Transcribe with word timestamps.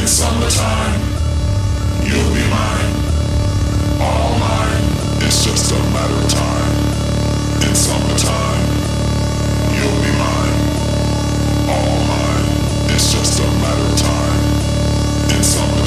in 0.00 0.06
summertime. 0.06 1.00
You'll 2.02 2.32
be 2.32 2.44
mine, 2.48 2.92
all 4.00 4.38
mine. 4.38 4.84
It's 5.26 5.44
just 5.44 5.72
a 5.72 5.78
matter 5.92 6.14
of 6.14 6.30
time. 6.30 6.76
In 7.68 7.74
summertime, 7.74 8.64
you'll 9.76 10.00
be 10.00 10.12
mine, 10.24 10.56
all 11.68 11.98
mine. 12.12 12.48
It's 12.94 13.12
just 13.12 13.40
a 13.40 13.46
matter 13.62 13.92
of 13.92 13.98
time. 13.98 15.36
In 15.36 15.44
summertime. 15.44 15.79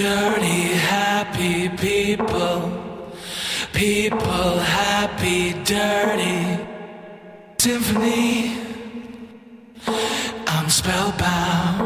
dirty, 0.00 0.62
happy 0.96 1.68
people. 1.68 2.56
People, 3.74 4.58
happy, 4.58 5.52
dirty. 5.64 6.40
Symphony, 7.58 8.56
I'm 10.46 10.70
spellbound. 10.70 11.79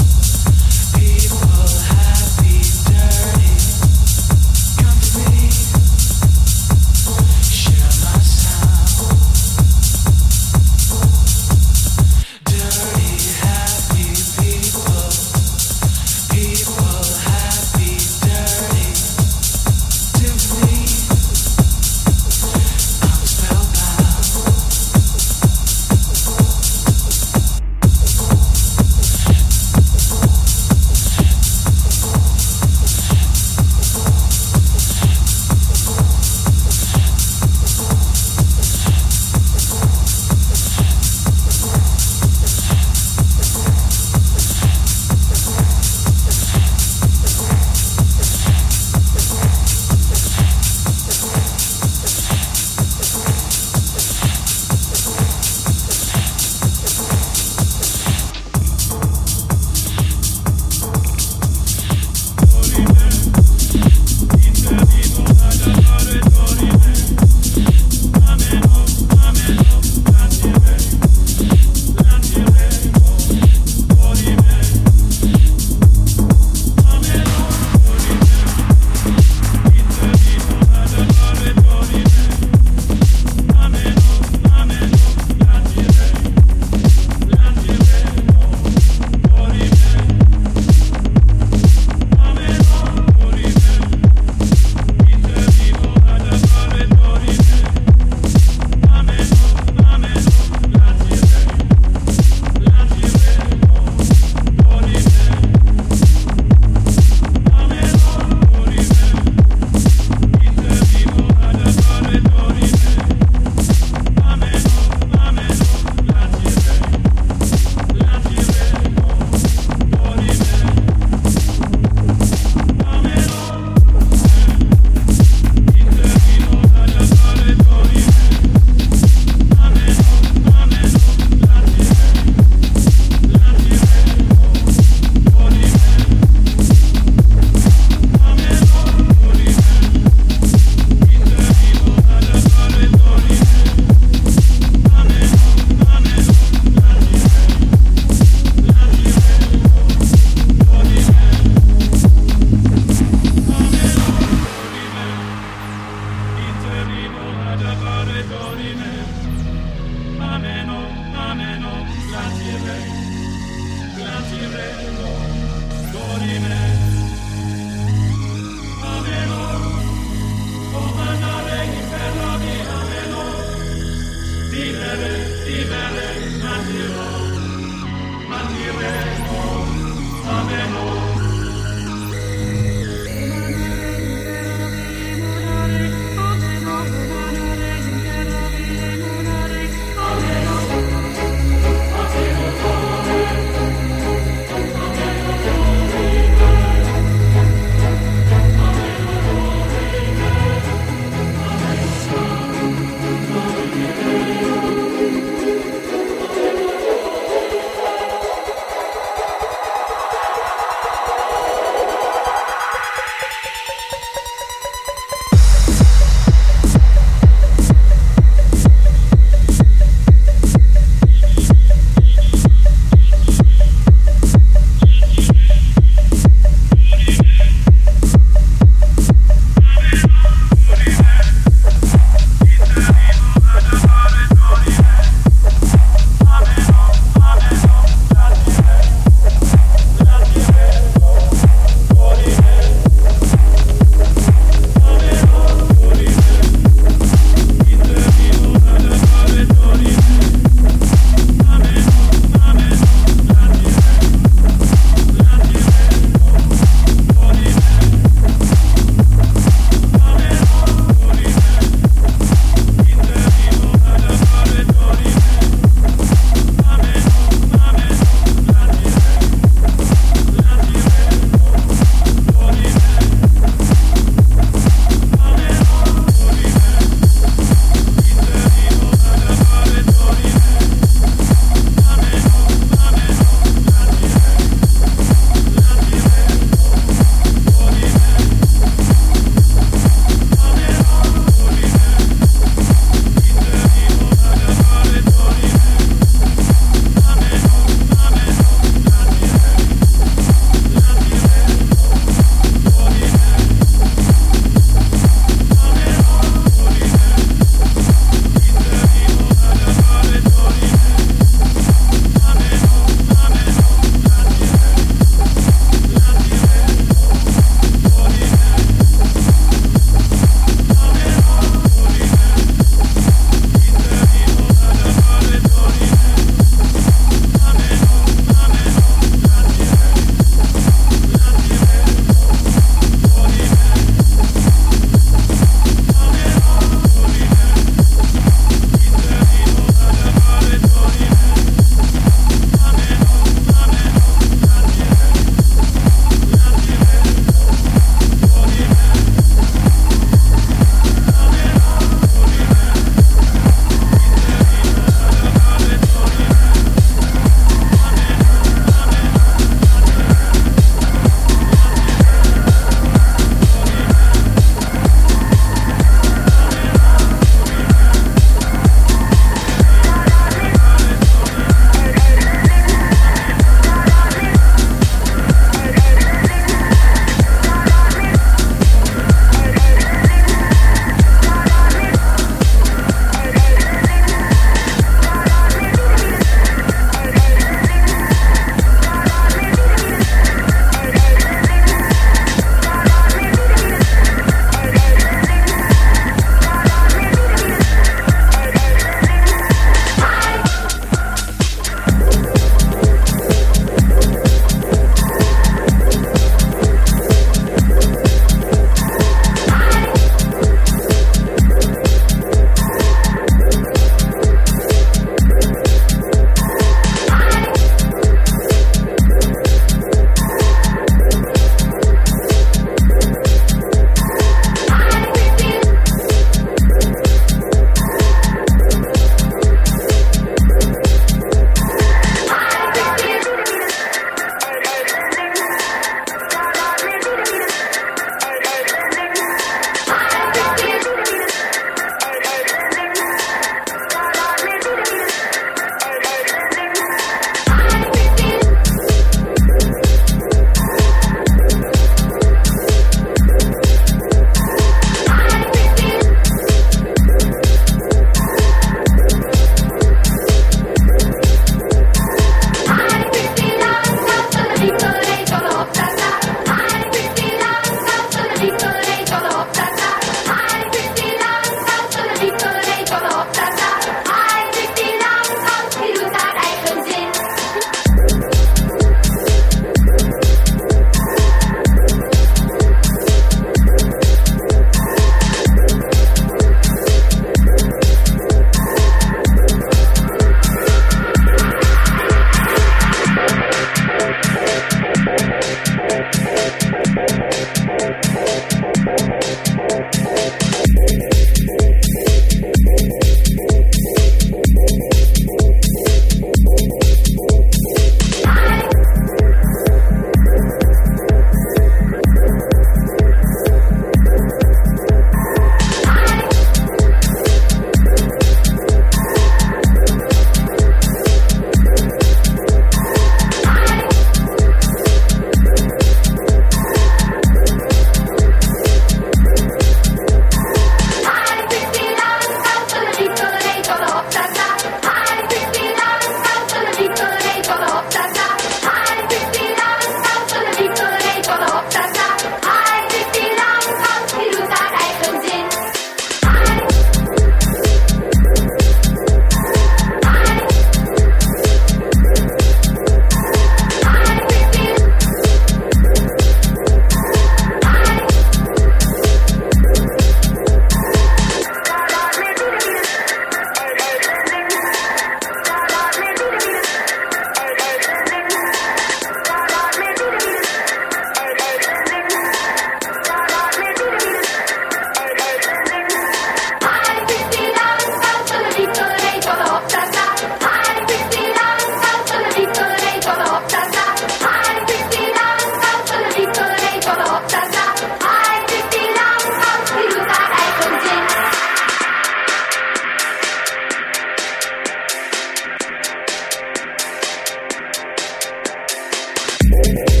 Thank 599.63 600.00